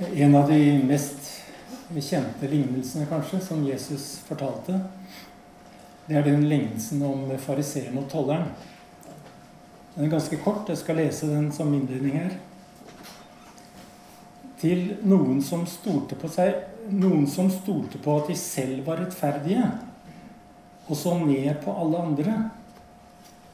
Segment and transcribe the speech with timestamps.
[0.00, 1.26] En av de mest
[1.92, 4.78] kjente lignelsene kanskje som Jesus fortalte,
[6.06, 8.46] det er den lignelsen om fariseeren og tolleren.
[9.92, 10.70] Den er ganske kort.
[10.72, 12.32] Jeg skal lese den som innledning her.
[14.62, 19.66] Til noen som stolte på seg Noen som stolte på at de selv var rettferdige,
[20.88, 22.38] og så ned på alle andre,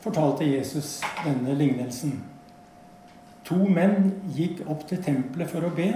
[0.01, 2.15] fortalte Jesus denne lignelsen.
[3.51, 5.91] To menn gikk opp til tempelet for å be.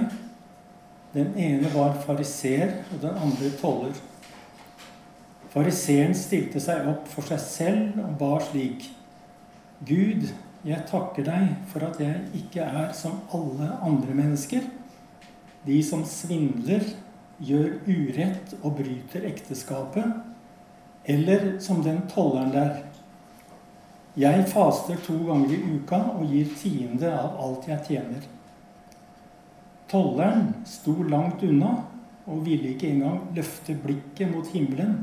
[1.15, 3.97] Den ene var fariseer, og den andre toller.
[5.51, 8.87] Fariseeren stilte seg opp for seg selv og ba slik.:
[9.87, 10.29] Gud,
[10.65, 14.69] jeg takker deg for at jeg ikke er som alle andre mennesker,
[15.67, 16.85] de som svindler,
[17.41, 20.05] gjør urett og bryter ekteskapet,
[21.05, 22.83] eller som den tolleren der.
[24.21, 28.27] Jeg faster to ganger i uka og gir tiende av alt jeg tjener.
[29.91, 31.73] Tolleren sto langt unna
[32.31, 35.01] og ville ikke engang løfte blikket mot himmelen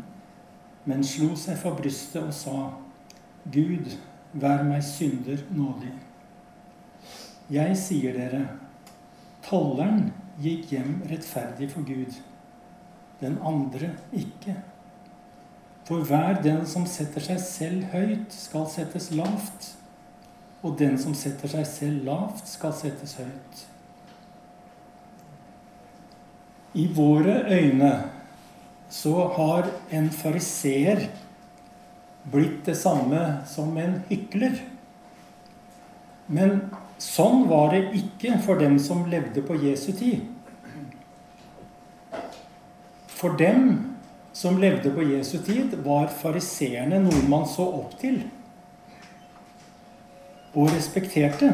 [0.88, 2.56] men slo seg for brystet og sa,
[3.52, 3.92] Gud,
[4.40, 5.92] vær meg synder nådig.
[7.52, 8.42] Jeg sier dere,
[9.44, 10.10] tolleren
[10.44, 12.16] gikk hjem rettferdig for Gud,
[13.20, 14.56] den andre ikke.
[15.88, 19.74] For hver den som setter seg selv høyt, skal settes lavt,
[20.64, 23.68] og den som setter seg selv lavt, skal settes høyt.
[26.78, 27.92] I våre øyne
[28.90, 31.08] så har en fariseer
[32.32, 34.60] blitt det samme som en hykler.
[36.28, 36.60] Men
[37.02, 40.26] sånn var det ikke for dem som levde på Jesu tid.
[43.18, 43.96] For dem
[44.38, 48.22] som levde på Jesu tid, var fariseerne noen man så opp til
[50.58, 51.50] og respekterte.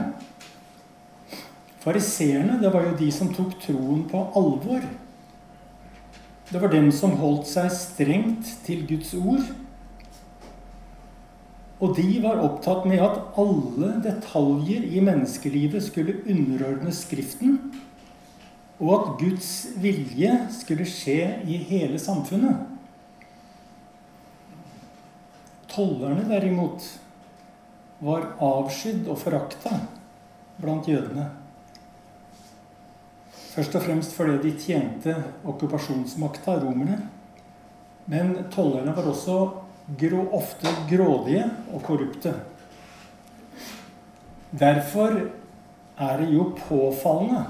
[1.84, 4.84] Fariseerne, det var jo de som tok troen på alvor.
[6.54, 9.48] Det var dem som holdt seg strengt til Guds ord.
[11.82, 17.58] Og de var opptatt med at alle detaljer i menneskelivet skulle underordnes Skriften,
[18.78, 19.50] og at Guds
[19.82, 22.70] vilje skulle skje i hele samfunnet.
[25.74, 26.86] Tollerne derimot
[28.06, 29.80] var avskydd og forakta
[30.62, 31.32] blant jødene.
[33.54, 35.14] Først og fremst fordi de tjente
[35.46, 36.98] okkupasjonsmakta, romerne.
[38.10, 39.38] Men tollerne var også
[40.00, 42.34] grå, ofte grådige og korrupte.
[44.50, 45.20] Derfor
[46.02, 47.46] er det jo påfallende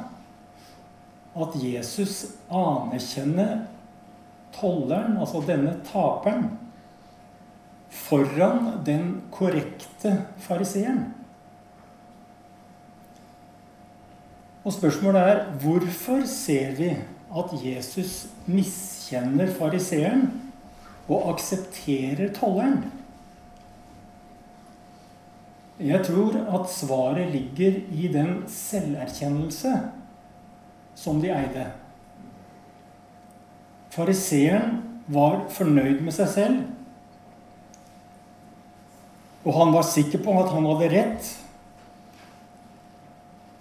[1.33, 3.63] at Jesus anerkjenner
[4.53, 6.51] tolleren, altså denne taperen,
[7.89, 11.13] foran den korrekte fariseeren.
[14.63, 16.90] Og spørsmålet er hvorfor ser vi
[17.34, 20.28] at Jesus miskjenner fariseeren
[21.09, 22.85] og aksepterer tolleren?
[25.84, 29.74] Jeg tror at svaret ligger i den selverkjennelse
[30.95, 31.66] som de eide.
[33.91, 34.80] Fariseeren
[35.12, 36.62] var fornøyd med seg selv.
[39.44, 41.31] Og han var sikker på at han hadde rett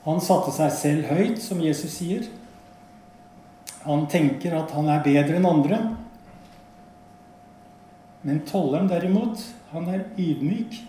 [0.03, 2.27] han satte seg selv høyt, som Jesus sier.
[3.85, 5.79] Han tenker at han er bedre enn andre.
[8.23, 9.43] Men tolleren derimot,
[9.73, 10.81] han er ydmyk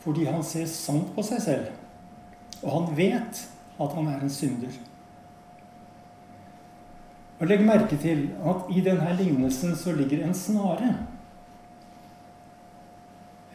[0.00, 1.66] fordi han ser sant på seg selv.
[2.62, 3.42] Og han vet
[3.80, 4.72] at han er en synder.
[7.40, 10.94] Og Legg merke til at i denne lignelsen så ligger en snare.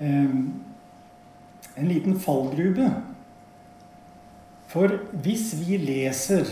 [0.01, 2.91] En liten fallgrube
[4.75, 4.91] for
[5.23, 6.49] hvis vi leser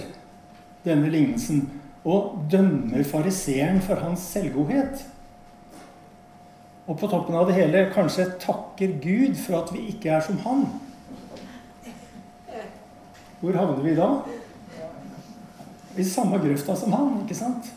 [0.86, 1.66] denne lignelsen
[2.08, 5.02] og dømmer fariseeren for hans selvgodhet,
[6.88, 10.40] og på toppen av det hele kanskje takker Gud for at vi ikke er som
[10.44, 10.66] han
[13.40, 14.08] Hvor havner vi da?
[16.00, 17.68] I samme grøfta som han, ikke sant?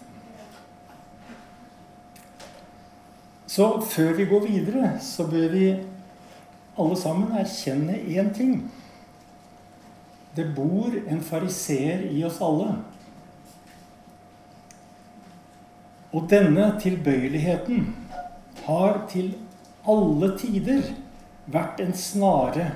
[3.51, 5.65] Så før vi går videre, så bør vi
[6.79, 8.61] alle sammen erkjenne én ting.
[10.37, 12.75] Det bor en fariseer i oss alle.
[16.13, 17.87] Og denne tilbøyeligheten
[18.67, 19.33] har til
[19.89, 20.91] alle tider
[21.53, 22.69] vært en snare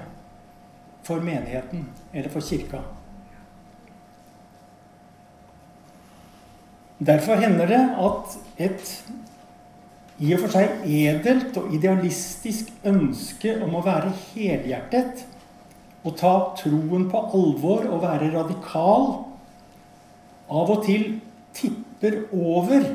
[1.04, 2.80] for menigheten eller for kirka.
[7.00, 8.90] Derfor hender det at et
[10.20, 15.24] i og for seg edelt og idealistisk ønske om å være helhjertet
[16.04, 19.08] å ta troen på alvor og være radikal
[20.50, 21.18] av og til
[21.56, 22.86] tipper over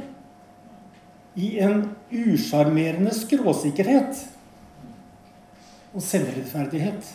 [1.36, 4.24] i en usjarmerende skråsikkerhet
[5.96, 7.12] og selvrettferdighet.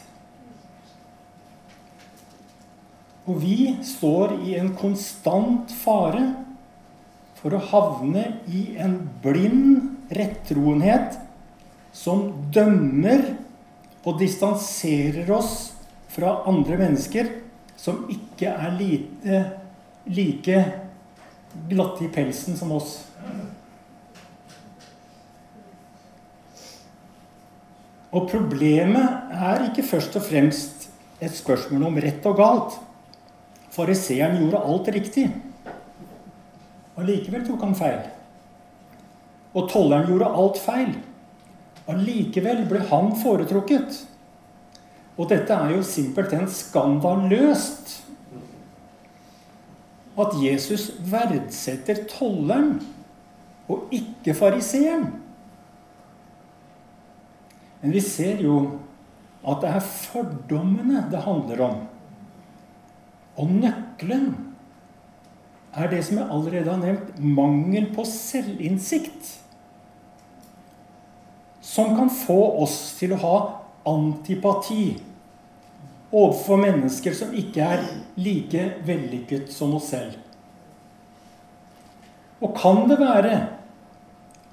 [3.28, 6.22] Og vi står i en konstant fare
[7.40, 11.18] for å havne i en blind rettroenhet
[11.96, 13.22] som dømmer
[14.04, 15.54] og distanserer oss
[16.10, 17.30] fra andre mennesker
[17.80, 19.44] som ikke er lite,
[20.10, 20.64] like
[21.70, 22.98] glatte i pelsen som oss.
[28.10, 30.88] Og problemet er ikke først og fremst
[31.22, 32.78] et spørsmål om rett og galt.
[33.70, 35.28] Fariseeren gjorde alt riktig.
[36.98, 38.00] Allikevel tok han feil.
[39.54, 40.92] Og tolleren gjorde alt feil.
[41.90, 44.02] Allikevel ble han foretrukket.
[45.20, 47.98] Og dette er jo simpelthen skandaløst.
[50.20, 52.78] At Jesus verdsetter tolleren
[53.68, 55.10] og ikke fariseeren.
[57.80, 58.62] Men vi ser jo
[59.40, 61.76] at det er fordommene det handler om.
[63.40, 64.32] Og nøkkelen
[65.76, 69.36] er det som jeg allerede har nevnt mangel på selvinnsikt.
[71.60, 73.36] Som kan få oss til å ha
[73.88, 75.09] antipati
[76.10, 77.86] overfor mennesker som ikke er
[78.18, 80.16] like vellykket som oss selv.
[82.40, 83.34] Og kan det være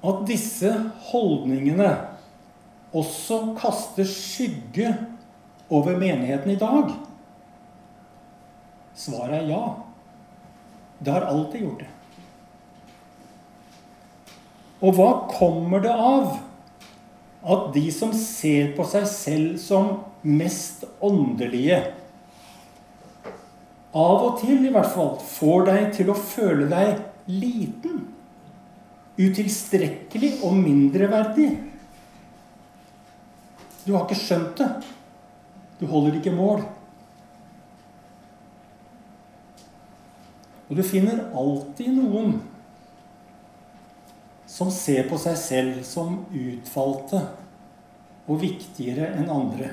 [0.08, 0.70] at disse
[1.10, 1.90] holdningene
[2.96, 4.92] også kaster skygge
[5.68, 6.92] over menigheten i dag?
[8.98, 9.62] Svaret er ja.
[10.98, 11.92] Det har alltid gjort det.
[14.78, 16.36] Og hva kommer det av
[17.48, 19.90] at de som ser på seg selv som
[20.22, 21.82] mest åndelige,
[23.98, 26.98] av og til i hvert fall får deg til å føle deg
[27.30, 28.02] liten,
[29.18, 31.48] utilstrekkelig og mindreverdig?
[33.86, 34.68] Du har ikke skjønt det.
[35.80, 36.60] Du holder ikke mål.
[40.68, 42.36] Og du finner alltid noen
[44.48, 47.22] som ser på seg selv som utvalgte
[48.28, 49.70] og viktigere enn andre.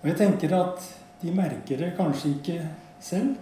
[0.00, 0.84] Og jeg tenker at
[1.20, 2.58] de merker det kanskje ikke
[3.04, 3.34] selv.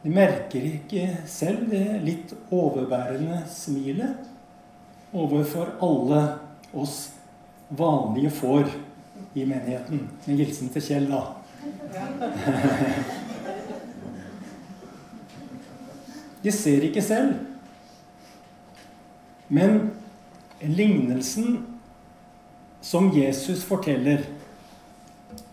[0.00, 4.16] De merker ikke selv det litt overbærende smilet
[5.12, 6.22] overfor alle
[6.72, 7.10] oss
[7.68, 8.70] vanlige får
[9.34, 10.08] i menigheten.
[10.26, 11.22] En hilsen til Kjell, da.
[16.40, 17.34] De ser ikke selv.
[19.48, 19.90] Men
[20.62, 21.66] lignelsen
[22.80, 24.24] som Jesus forteller,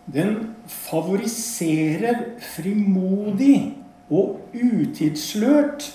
[0.08, 2.24] den favoriserer
[2.56, 3.76] frimodig
[4.08, 5.90] og utidsslørt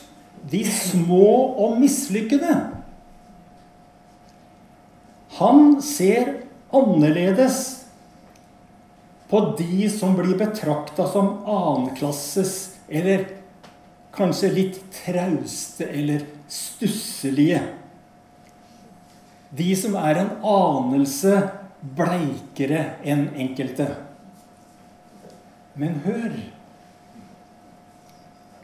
[0.51, 1.29] de små
[1.65, 2.57] og mislykkede.
[5.39, 6.35] Han ser
[6.73, 7.61] annerledes
[9.33, 12.57] på de som blir betrakta som annenklasses
[12.93, 13.25] eller
[14.13, 17.63] kanskje litt trauste eller stusselige.
[19.57, 21.39] De som er en anelse
[21.83, 23.89] bleikere enn enkelte.
[25.75, 26.35] Men hør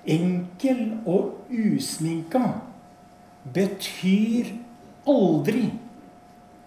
[0.09, 2.41] Enkel og usminka
[3.53, 4.55] betyr
[5.09, 5.67] aldri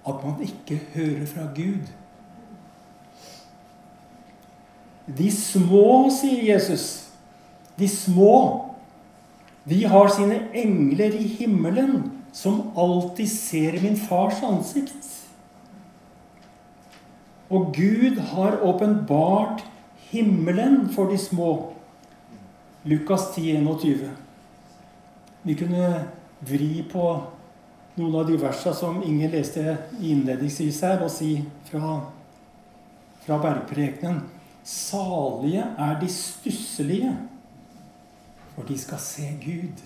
[0.05, 1.89] at man ikke hører fra Gud.
[5.17, 6.85] De små, sier Jesus,
[7.79, 8.35] de små
[9.69, 15.09] de har sine engler i himmelen, som alltid ser min fars ansikt.
[17.51, 19.65] Og Gud har åpenbart
[20.11, 21.73] himmelen for de små.
[22.83, 24.09] Lukas 10, 21.
[25.43, 25.89] Vi kunne
[26.47, 27.05] vri på
[27.99, 31.35] noen av de versene som Inger leste innledningsvis her, og si
[31.67, 31.97] fra,
[33.25, 34.23] fra bergprekenen
[34.61, 37.11] Salige er de stusselige
[38.55, 39.79] for de skal se Gud.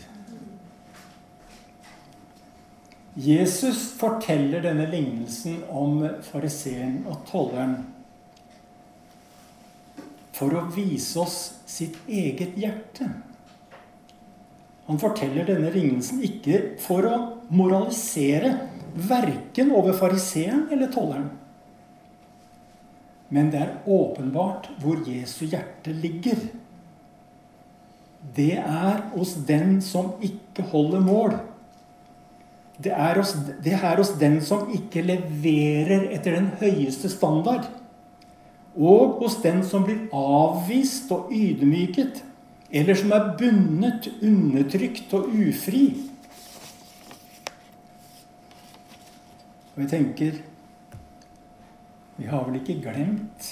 [3.16, 7.78] Jesus forteller denne lignelsen om fariseeren og tolleren
[10.36, 11.38] for å vise oss
[11.70, 13.08] sitt eget hjerte.
[14.90, 17.16] Han forteller denne lignelsen ikke for å
[17.56, 18.52] moralisere
[18.96, 21.32] verken over fariseeren eller tolleren.
[23.32, 26.44] Men det er åpenbart hvor Jesu hjerte ligger
[28.36, 31.36] det er hos den som ikke holder mål.
[32.84, 33.32] Det er, hos,
[33.64, 37.70] det er hos den som ikke leverer etter den høyeste standard.
[38.76, 42.24] Og hos den som blir avvist og ydmyket
[42.76, 45.86] eller som er bundet, undertrykt og ufri.
[49.76, 50.42] Og jeg tenker
[52.16, 53.48] Vi har vel ikke glemt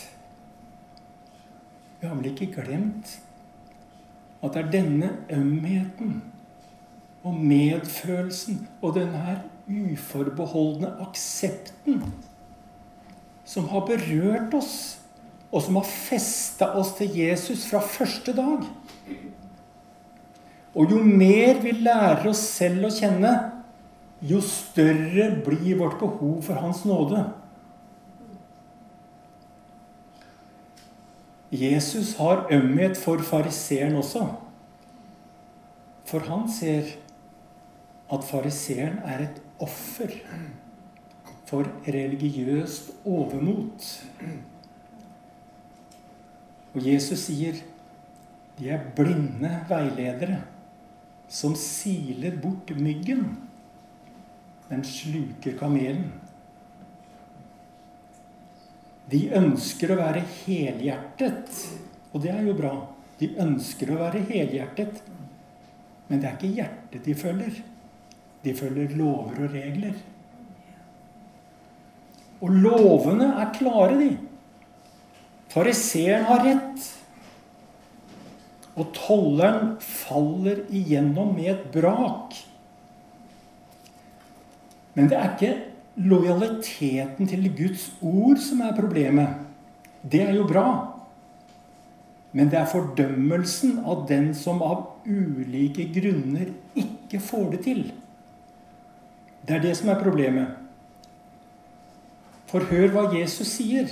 [2.00, 3.20] Vi har vel ikke glemt
[4.44, 6.18] at det er denne ømheten
[7.24, 9.38] og medfølelsen og denne
[9.68, 12.04] uforbeholdne aksepten
[13.48, 14.76] som har berørt oss,
[15.54, 18.64] og som har festa oss til Jesus fra første dag.
[20.74, 23.34] Og jo mer vi lærer oss selv å kjenne,
[24.24, 27.26] jo større blir vårt behov for Hans nåde.
[31.54, 34.26] Jesus har ømhet for fariseeren også.
[36.10, 36.96] For han ser
[38.14, 40.12] at fariseeren er et offer
[41.50, 43.86] for religiøst overmot.
[46.74, 47.62] Og Jesus sier
[48.58, 50.44] de er blinde veiledere
[51.34, 53.24] som siler bort myggen,
[54.70, 56.12] men sluker kamelen.
[59.10, 61.50] De ønsker å være helhjertet,
[62.14, 62.76] og det er jo bra.
[63.20, 65.02] De ønsker å være helhjertet,
[66.08, 67.62] men det er ikke hjertet de følger.
[68.44, 69.96] De følger lover og regler.
[72.44, 74.10] Og lovene er klare, de.
[75.54, 76.88] Fariseeren har rett.
[78.74, 82.36] Og tolleren faller igjennom med et brak.
[84.94, 85.54] Men det er ikke
[85.96, 89.40] lojaliteten til Guds ord som er problemet.
[90.04, 90.68] Det er jo bra.
[92.34, 97.84] Men det er fordømmelsen av den som av ulike grunner ikke får det til.
[99.48, 100.48] Det er det som er problemet.
[102.48, 103.92] For hør hva Jesus sier.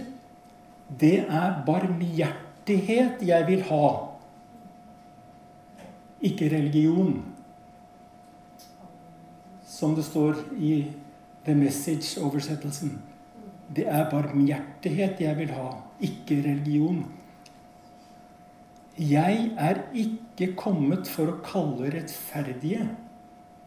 [0.99, 3.85] Det er barmhjertighet jeg vil ha,
[6.21, 7.15] ikke religion.
[9.65, 10.73] Som det står i
[11.45, 12.99] The Message-oversettelsen.
[13.75, 15.71] Det er barmhjertighet jeg vil ha,
[16.03, 17.05] ikke religion.
[18.99, 22.83] Jeg er ikke kommet for å kalle rettferdige,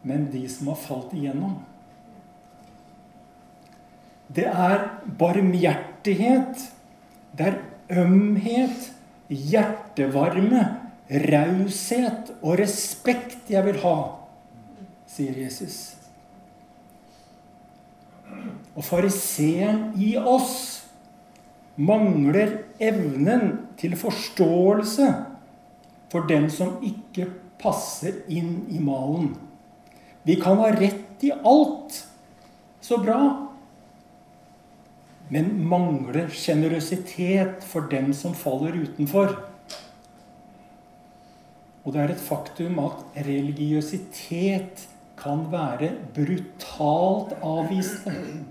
[0.05, 1.57] men de som har falt igjennom.
[4.27, 4.87] Det er
[5.19, 6.65] barmhjertighet.
[7.37, 7.59] Det er
[8.01, 8.89] ømhet,
[9.29, 10.63] hjertevarme,
[11.09, 13.97] raushet og respekt jeg vil ha,
[15.09, 15.95] sier Jesus.
[18.75, 20.81] Og fariseeren i oss
[21.75, 25.11] mangler evnen til forståelse
[26.11, 27.27] for den som ikke
[27.61, 29.33] passer inn i malen.
[30.25, 32.01] Vi kan ha rett i alt.
[32.81, 33.44] Så bra
[35.33, 39.33] men mangler sjenerøsitet for dem som faller utenfor.
[41.85, 44.85] Og det er et faktum at religiøsitet
[45.17, 48.43] kan være brutalt avvisende.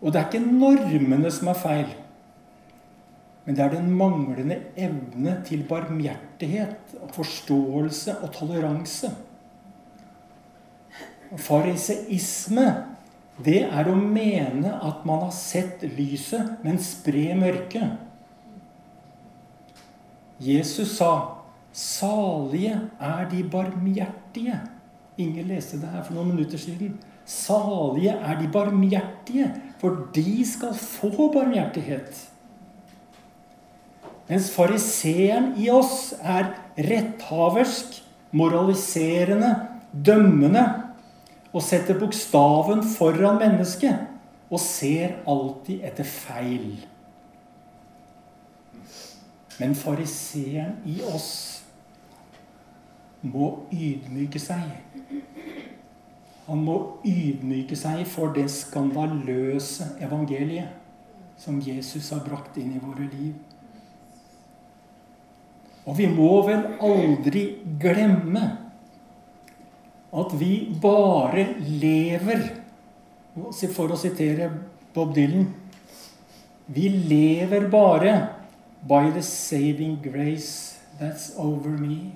[0.00, 1.94] Og det er ikke normene som er feil,
[3.46, 9.10] men det er den manglende evne til barmhjertighet, forståelse og toleranse.
[11.36, 12.66] Fariseisme
[13.44, 17.98] det er å mene at man har sett lyset, men spre mørket.
[20.40, 24.60] Jesus sa 'Salige er de barmhjertige'.
[25.18, 26.98] Ingen leste det her for noen minutter siden.
[27.26, 32.28] Salige er de barmhjertige, for de skal få barmhjertighet.
[34.28, 38.02] Mens fariseeren i oss er retthaversk,
[38.32, 40.85] moraliserende, dømmende
[41.52, 46.76] og setter bokstaven foran mennesket og ser alltid etter feil.
[49.56, 51.30] Men fariseeren i oss
[53.26, 54.68] må ydmyke seg.
[56.46, 56.76] Han må
[57.06, 60.84] ydmyke seg for det skandaløse evangeliet
[61.40, 63.34] som Jesus har brakt inn i våre liv.
[65.86, 67.42] Og vi må vel aldri
[67.80, 68.44] glemme
[70.16, 72.46] at vi bare lever
[73.74, 74.48] For å sitere
[74.94, 75.50] Bob Dylan
[76.72, 78.14] Vi lever bare
[78.88, 82.12] by the saving grace that's over me.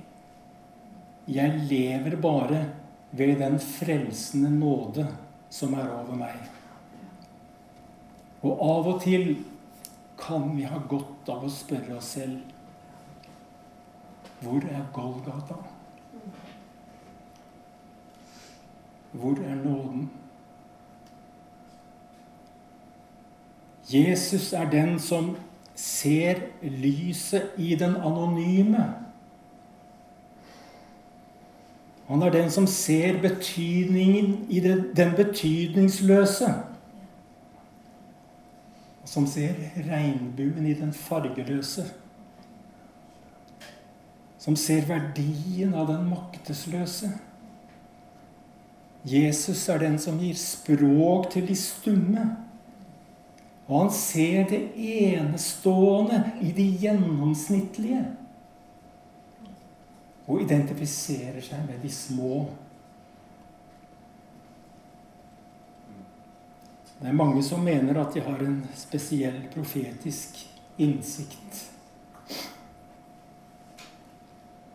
[1.26, 2.60] Jeg lever bare
[3.12, 5.06] ved den frelsende nåde
[5.50, 6.38] som er over meg.
[8.42, 9.34] Og av og til
[10.20, 12.40] kan vi ha godt av å spørre oss selv
[14.40, 15.58] hvor er Golgata?
[19.12, 20.10] Hvor er nåden?
[23.94, 25.36] Jesus er den som
[25.74, 28.94] ser lyset i den anonyme.
[32.06, 34.60] Han er den som ser betydningen i
[34.96, 36.54] den betydningsløse.
[39.04, 39.54] Som ser
[39.90, 41.84] regnbuen i den fargeløse.
[44.38, 47.10] Som ser verdien av den maktesløse.
[49.02, 52.24] Jesus er den som gir språk til de stumme.
[53.70, 58.02] Og han ser det enestående i de gjennomsnittlige.
[60.26, 62.42] Og identifiserer seg med de små.
[67.00, 70.42] Det er mange som mener at de har en spesiell profetisk
[70.76, 71.62] innsikt.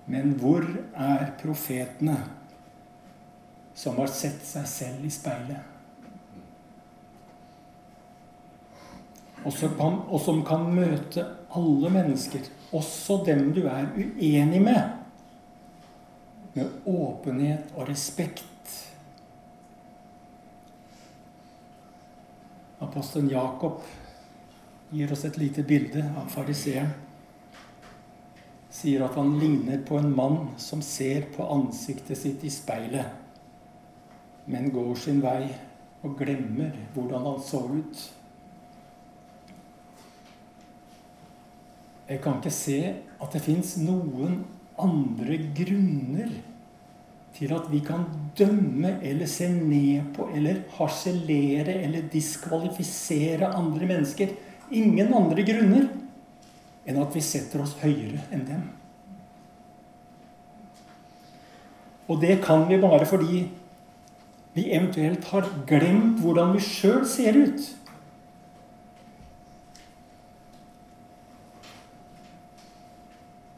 [0.10, 0.66] Men hvor
[0.96, 2.18] er profetene?
[3.76, 5.72] Som har sett seg selv i speilet.
[9.46, 9.54] Og
[10.24, 14.96] som, kan, møte alle mennesker, også dem du er uenig med,
[16.56, 18.48] med åpenhet og respekt.
[22.82, 23.84] Apostelen Jakob
[24.96, 26.96] gir oss et lite bilde av fariseeren.
[28.76, 33.25] Sier at han ligner på en mann som ser på ansiktet sitt i speilet
[34.46, 35.48] men går sin vei
[36.06, 38.04] og glemmer hvordan han så ut.
[42.06, 44.44] Jeg kan ikke se at det fins noen
[44.82, 46.36] andre grunner
[47.36, 48.06] til at vi kan
[48.38, 54.32] dømme eller se ned på eller harselere eller diskvalifisere andre mennesker.
[54.72, 55.90] Ingen andre grunner
[56.86, 58.64] enn at vi setter oss høyere enn dem.
[62.06, 63.48] Og det kan vi bare fordi
[64.56, 67.64] vi eventuelt har glemt hvordan vi sjøl ser ut.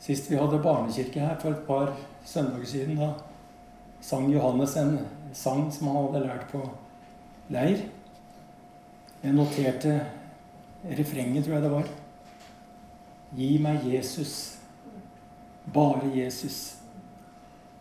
[0.02, 1.92] Sist vi hadde barnekirke her for et par
[2.26, 3.12] søndager siden, da
[4.02, 4.96] sang Johannes en
[5.38, 6.64] sang som han hadde lært på
[7.54, 7.84] leir.
[9.22, 10.00] Jeg noterte
[10.98, 11.92] refrenget, tror jeg det var.
[13.38, 14.34] Gi meg Jesus,
[15.76, 16.58] bare Jesus,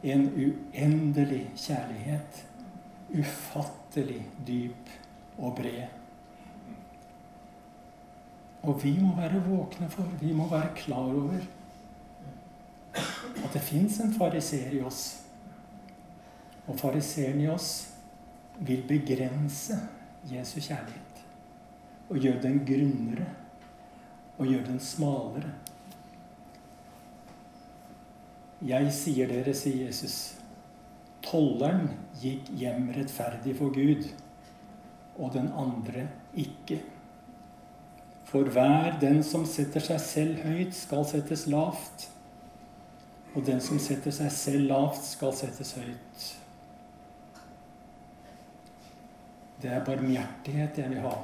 [0.05, 2.45] en uendelig kjærlighet
[3.15, 4.91] ufattelig dyp
[5.39, 5.87] og bred.
[8.67, 11.39] Og vi må være våkne for, vi må være klar over
[12.97, 15.23] at det fins en fariseer i oss.
[16.67, 17.93] Og fariseeren i oss
[18.59, 19.77] vil begrense
[20.31, 21.23] Jesu kjærlighet.
[22.09, 23.27] Og gjøre den grunnere.
[24.39, 25.53] Og gjøre den smalere.
[28.67, 30.39] Jeg sier dere, sier Jesus,
[31.27, 31.89] Tolleren
[32.21, 34.07] gikk hjem rettferdig for Gud,
[35.17, 36.07] og den andre
[36.39, 36.81] ikke.
[38.27, 42.09] For hver den som setter seg selv høyt, skal settes lavt.
[43.35, 46.27] Og den som setter seg selv lavt, skal settes høyt.
[49.63, 51.15] Det er barmhjertighet jeg vil ha,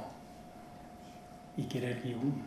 [1.61, 2.41] ikke religion.